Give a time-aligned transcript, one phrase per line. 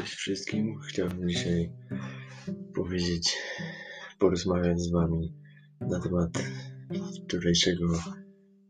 [0.00, 0.78] Cześć wszystkim.
[0.88, 1.72] Chciałbym dzisiaj
[2.74, 3.36] powiedzieć,
[4.18, 5.34] porozmawiać z Wami
[5.80, 6.30] na temat
[7.24, 7.86] wczorajszego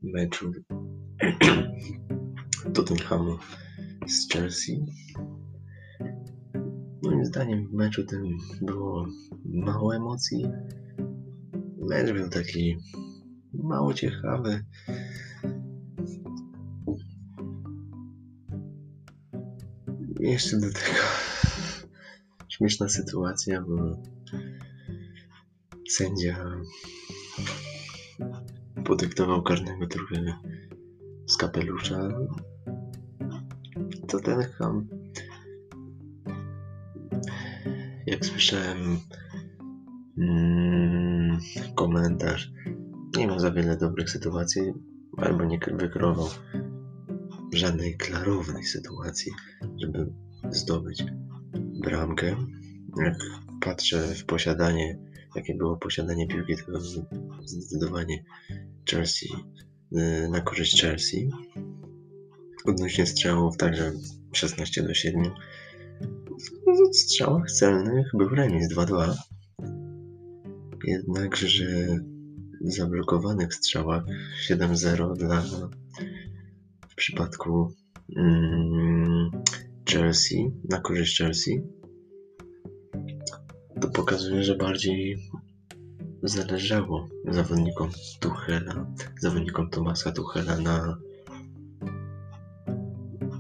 [0.03, 0.53] meczu
[2.75, 3.39] Tottenhamu
[4.07, 4.85] z Chelsea.
[7.03, 8.25] Moim zdaniem w meczu tym
[8.63, 9.07] było
[9.45, 10.47] mało emocji.
[11.79, 12.77] Mecz był taki
[13.55, 14.65] mało ciekawy.
[20.21, 21.03] Jeszcze do tego
[22.49, 24.03] śmieszna sytuacja, bo
[25.89, 26.47] sędzia
[28.85, 30.39] podyktował karnego trochę
[31.27, 32.09] z kapelusza.
[34.09, 34.89] To ten ham.
[38.07, 38.99] Jak słyszałem
[40.19, 41.39] mm,
[41.75, 42.51] komentarz,
[43.17, 44.63] nie ma za wiele dobrych sytuacji,
[45.17, 46.29] albo nie wykrował
[47.55, 49.33] żadnej klarownej sytuacji,
[49.81, 50.13] żeby
[50.51, 51.05] zdobyć
[51.83, 52.37] bramkę.
[52.97, 53.15] Jak
[53.61, 54.99] patrzę w posiadanie,
[55.37, 56.81] jakie było posiadanie piłki, to
[57.45, 58.25] zdecydowanie
[58.91, 59.29] Chelsea
[59.93, 61.31] y, na korzyść Chelsea.
[62.65, 63.93] Odnośnie strzałów także
[64.33, 65.23] 16 do 7.
[66.67, 69.15] W strzałach celnych był remis 2-2.
[70.85, 71.99] Jednakże
[72.61, 74.05] w zablokowanych strzałach
[74.49, 75.43] 7-0 dla
[76.89, 77.73] w przypadku
[78.17, 79.31] mm,
[79.91, 81.63] Chelsea, na korzyść Chelsea,
[83.81, 85.31] to pokazuje, że bardziej
[86.23, 88.87] zależało zawodnikom Tuchela,
[89.21, 90.99] zawodnikom Tomasa Tuchela na,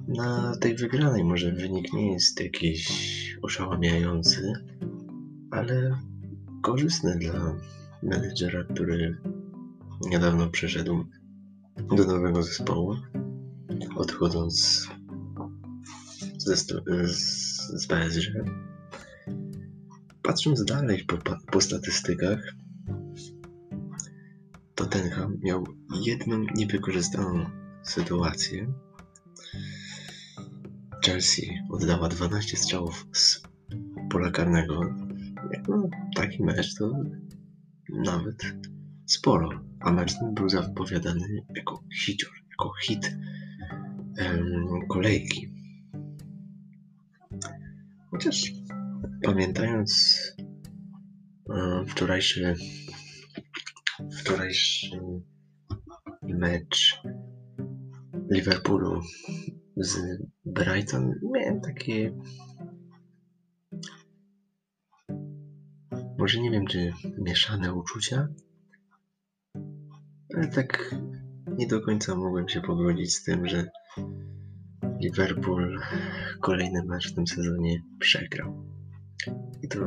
[0.08, 1.24] na tej wygranej.
[1.24, 2.88] Może wynik nie jest jakiś
[3.42, 4.52] oszałamiający,
[5.50, 5.98] ale
[6.62, 7.56] korzystny dla
[8.02, 9.16] menedżera, który
[10.00, 11.04] niedawno przeszedł
[11.96, 12.96] do nowego zespołu,
[13.96, 14.88] odchodząc
[16.40, 16.66] ze, z,
[17.82, 18.32] z PSG.
[20.22, 21.16] Patrząc dalej po,
[21.52, 22.40] po statystykach,
[24.74, 25.64] Tottenham miał
[26.04, 27.50] jedną niewykorzystaną
[27.82, 28.72] sytuację.
[31.04, 33.42] Chelsea oddała 12 strzałów z
[34.10, 34.80] pola karnego.
[35.68, 36.92] No, taki mecz to
[37.88, 38.54] nawet
[39.06, 39.48] sporo.
[39.80, 43.16] A mecz ten był zapowiadany jako hicior, jako hit
[44.18, 45.59] um, kolejki.
[48.20, 48.52] Chociaż
[49.22, 50.18] pamiętając
[51.50, 52.54] e, wczorajszy
[54.18, 55.00] wczorajszy
[56.22, 57.02] mecz
[58.30, 59.00] Liverpoolu
[59.76, 59.98] z
[60.44, 62.12] Brighton, miałem takie
[66.18, 68.28] może nie wiem, czy mieszane uczucia,
[70.34, 70.94] ale tak
[71.46, 73.70] nie do końca mogłem się pogodzić z tym, że
[75.00, 75.80] Liverpool
[76.40, 78.64] kolejny mecz w tym sezonie przegrał.
[79.62, 79.78] I to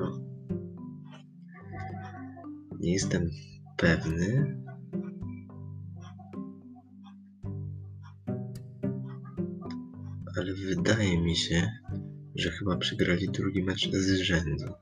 [2.80, 3.30] nie jestem
[3.78, 4.58] pewny.
[10.38, 11.72] Ale wydaje mi się,
[12.36, 14.74] że chyba przegrali drugi mecz z rzędu.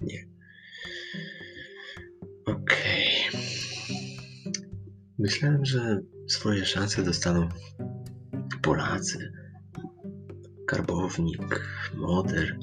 [0.00, 0.26] Nie.
[2.46, 3.06] Okej.
[3.30, 3.46] Okay.
[5.18, 7.48] Myślałem, że swoje szanse dostaną
[8.62, 9.32] Polacy,
[10.66, 11.60] Karbownik,
[11.94, 12.58] Moder,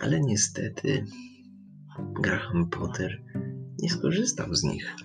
[0.00, 1.04] ale niestety
[2.22, 3.22] Graham Potter
[3.78, 4.96] nie skorzystał z nich.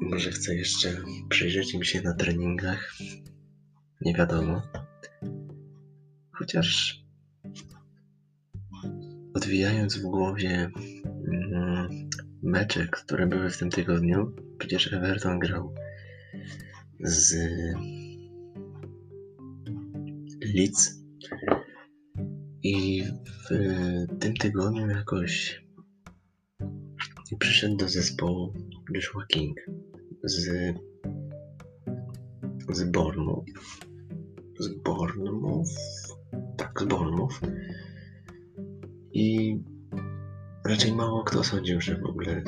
[0.00, 0.88] Może chce jeszcze
[1.28, 2.94] przyjrzeć im się na treningach.
[4.00, 4.62] Nie wiadomo.
[6.32, 7.03] Chociaż
[9.54, 10.70] odwijając w głowie
[11.28, 11.88] mm,
[12.42, 15.74] mecze, które były w tym tygodniu, przecież Everton grał
[17.00, 17.36] z
[20.54, 21.02] Leeds
[22.62, 23.48] i w
[24.20, 25.64] tym tygodniu jakoś
[27.38, 28.52] przyszedł do zespołu
[28.94, 29.56] Joshua King
[30.24, 30.48] z
[32.72, 33.46] z Bournemouth.
[34.58, 35.70] Z Bournemouth?
[36.56, 37.40] Tak, z Bournemouth
[39.14, 39.58] i
[40.64, 42.42] raczej mało kto sądził, że w ogóle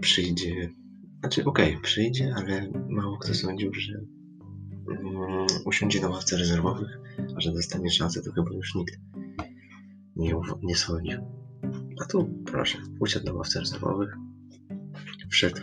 [0.00, 0.70] przyjdzie.
[1.20, 3.92] Znaczy, okej, okay, przyjdzie, ale mało kto sądził, że
[4.86, 6.98] um, usiądzie na ławce rezerwowych,
[7.36, 8.94] a że dostanie szansę, to chyba już nikt
[10.16, 11.20] nie, nie sądził.
[12.02, 14.16] A tu proszę, usiadł na ławce rezerwowych,
[15.30, 15.60] wszedł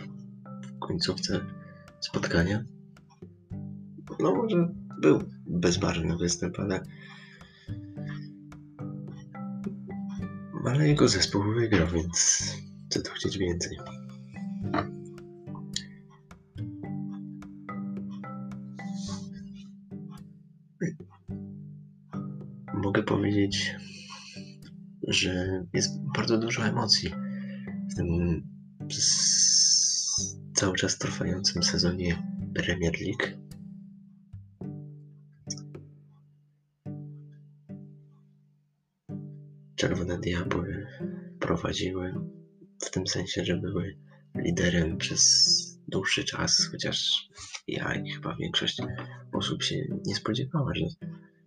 [0.62, 1.40] w końcówce
[2.00, 2.64] spotkania.
[4.20, 6.82] No, może był bezbarwny występ, ale
[10.66, 12.42] ale jego zespół wygrał, więc
[12.90, 13.78] Co tu chcieć więcej?
[22.74, 23.76] Mogę powiedzieć,
[25.08, 27.14] że jest bardzo dużo emocji
[27.92, 28.42] w tym
[30.54, 32.22] cały czas trwającym sezonie
[32.54, 33.49] Premier League.
[39.80, 40.86] Czerwone Diabły
[41.38, 42.14] prowadziły
[42.82, 43.98] w tym sensie, że były
[44.34, 45.54] liderem przez
[45.88, 47.28] dłuższy czas, chociaż
[47.68, 48.82] ja i chyba większość
[49.32, 50.86] osób się nie spodziewała, że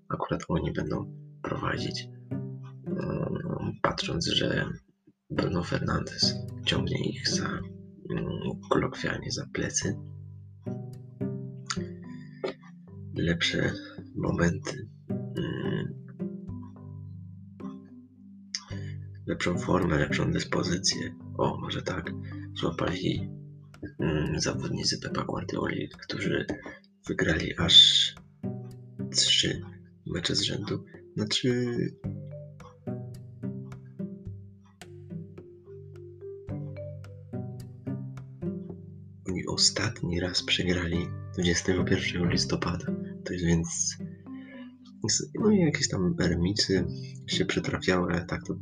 [0.10, 2.08] akurat oni będą prowadzić.
[2.32, 4.66] Mm, patrząc, że
[5.30, 8.30] Bruno Fernandes ciągnie ich za mm,
[8.70, 9.96] kolokwialnie za plecy.
[13.16, 13.74] Lepsze
[14.16, 14.93] momenty
[19.28, 21.16] lepszą formę, lepszą dyspozycję.
[21.38, 22.12] O, może tak,
[22.56, 23.30] złapali
[24.00, 26.46] mm, zawodnicy Pepa Guardioli, którzy
[27.08, 28.16] wygrali aż
[29.12, 29.62] trzy
[30.06, 30.86] mecze z rzędu.
[31.16, 31.76] Znaczy...
[39.28, 42.86] Oni ostatni raz przegrali 21 listopada.
[43.26, 43.98] To jest więc
[45.40, 46.86] no i jakieś tam ermicy
[47.28, 48.56] się przytrafiały, ale tak to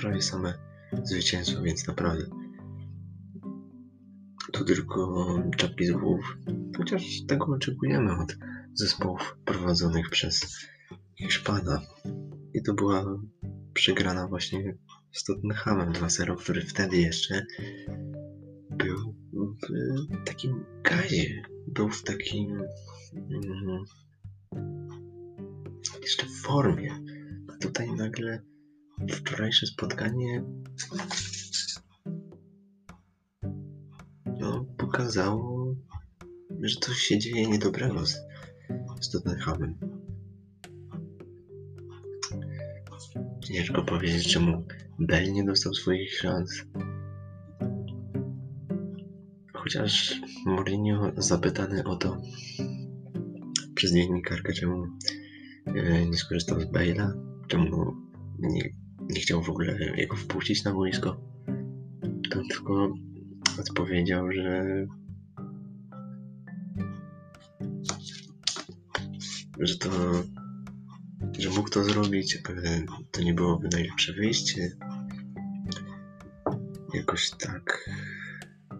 [0.00, 0.54] prawie same
[1.02, 2.24] zwycięstwo, więc naprawdę
[4.52, 5.24] to tylko
[5.56, 6.36] czapki z głów.
[6.76, 8.36] Chociaż tego oczekujemy od
[8.74, 10.66] zespołów prowadzonych przez
[11.18, 11.80] Hiszpana.
[12.54, 13.04] I to była
[13.74, 14.78] przegrana właśnie
[15.12, 17.46] z Tottenhamem 2-0, który wtedy jeszcze
[18.70, 19.14] był
[19.62, 21.42] w takim gazie.
[21.66, 22.62] Był w takim
[23.14, 23.84] mm,
[26.02, 26.94] jeszcze w formie.
[27.48, 28.42] A tutaj nagle
[29.08, 30.44] wczorajsze spotkanie
[34.40, 35.74] no, pokazało,
[36.60, 38.16] że coś się dzieje niedobrego z,
[39.00, 39.78] z Tottenhamem.
[43.44, 44.64] Ciężko powiedzieć, czemu
[44.98, 46.64] Bell nie dostał swoich szans.
[49.54, 52.16] Chociaż Mourinho zapytany o to
[53.74, 54.86] przez dziennikarkę, czemu
[55.66, 57.12] e, nie skorzystał z Bale'a,
[57.48, 57.96] czemu
[58.38, 58.79] nie
[59.10, 61.20] nie chciał w ogóle jego wpuścić na wojsko.
[62.30, 62.94] To tylko
[63.58, 64.86] odpowiedział, że
[69.60, 69.90] że to
[71.38, 74.76] że mógł to zrobić, ale to nie byłoby najlepsze wyjście.
[76.94, 77.90] Jakoś tak.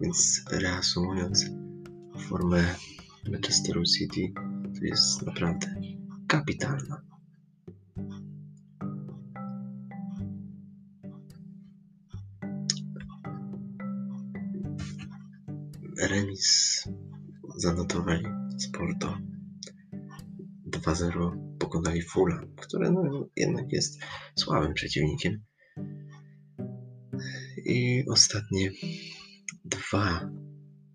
[0.01, 1.45] Więc reasumując,
[2.19, 2.75] formę
[3.31, 4.33] Manchesteru City
[4.79, 5.67] to jest naprawdę
[6.27, 7.10] kapitalna.
[16.01, 16.83] Remis
[17.57, 18.25] zanotowali
[18.57, 19.17] Sporto.
[20.71, 23.99] 2-0 pokonali Fula, które no, jednak jest
[24.39, 25.43] słabym przeciwnikiem.
[27.65, 28.71] I ostatnie
[29.65, 30.31] dwa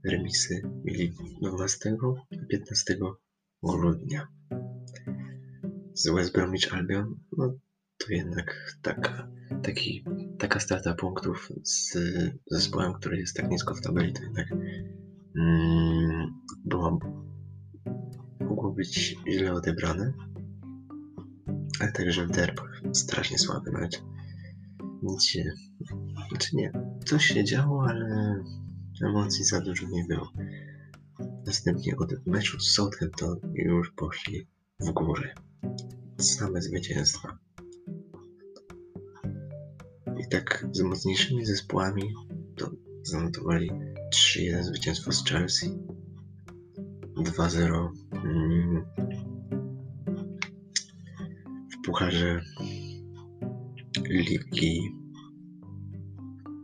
[0.04, 1.12] remisy mieli
[1.42, 1.96] 12
[2.30, 2.98] i 15
[3.62, 4.28] grudnia.
[5.94, 7.58] Z West Bromwich Albion, no
[7.98, 9.28] to jednak taka,
[9.62, 10.04] taki,
[10.38, 11.98] taka strata punktów z
[12.50, 14.46] zespołem, który jest tak nisko w tabeli, to jednak
[18.76, 20.12] być źle odebrane.
[21.80, 24.02] Ale także w derbach strasznie słaby mecz.
[25.02, 25.52] Nic się,
[26.28, 26.72] znaczy nie,
[27.04, 28.34] coś się działo, ale
[29.02, 30.32] emocji za dużo nie było.
[31.46, 34.46] Następnie od meczu z Southampton już poszli
[34.80, 35.34] w górę.
[36.18, 37.38] Same zwycięstwa.
[40.18, 42.14] I tak z mocniejszymi zespołami
[42.56, 42.70] to
[43.02, 43.70] zanotowali
[44.14, 45.78] 3-1 zwycięstwo z Chelsea.
[47.16, 48.05] 2-0 mm,
[51.72, 52.40] w pucharze
[54.08, 54.80] ligi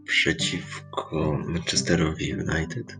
[0.05, 2.99] przeciwko Manchesterowi United.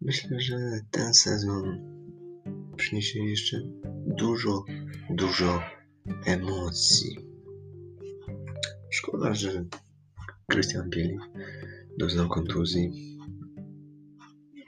[0.00, 0.56] Myślę, że
[0.90, 1.90] ten sezon
[2.76, 3.62] przyniesie jeszcze
[4.06, 4.64] dużo,
[5.10, 5.60] dużo
[6.24, 7.18] emocji.
[8.90, 9.64] Szkoda, że
[10.52, 11.20] Christian Bielik
[11.98, 13.18] doznał kontuzji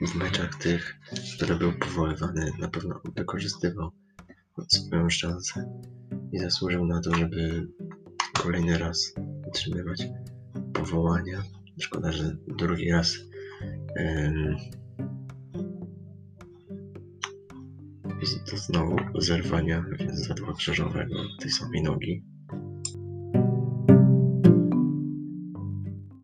[0.01, 0.99] w meczach tych,
[1.35, 2.51] które był powoływany.
[2.59, 3.91] Na pewno wykorzystywał
[4.67, 5.81] swoją szansę
[6.31, 7.67] i zasłużył na to, żeby
[8.33, 9.13] kolejny raz
[9.47, 10.07] otrzymywać
[10.73, 11.43] powołania.
[11.79, 13.17] Szkoda, że drugi raz
[18.25, 22.23] z- doznał zerwania więc zaczął krzyżowego tej samej nogi.